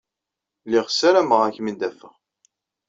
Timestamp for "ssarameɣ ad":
0.89-1.53